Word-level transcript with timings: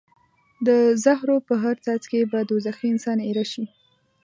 د 0.67 0.69
زهرو 1.03 1.37
په 1.47 1.53
هر 1.63 1.75
څاڅکي 1.85 2.21
به 2.31 2.39
دوزخي 2.49 2.87
انسان 2.93 3.17
ایره 3.27 3.45
شي. 3.51 3.63